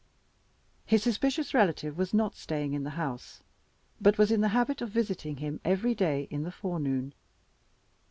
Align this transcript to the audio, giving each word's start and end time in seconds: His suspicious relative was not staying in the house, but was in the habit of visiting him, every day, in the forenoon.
His 0.83 1.03
suspicious 1.03 1.53
relative 1.53 1.95
was 1.95 2.11
not 2.11 2.33
staying 2.33 2.73
in 2.73 2.81
the 2.83 2.89
house, 2.97 3.43
but 4.01 4.17
was 4.17 4.31
in 4.31 4.41
the 4.41 4.47
habit 4.47 4.81
of 4.81 4.89
visiting 4.89 5.35
him, 5.35 5.59
every 5.63 5.93
day, 5.93 6.27
in 6.31 6.41
the 6.41 6.51
forenoon. 6.51 7.13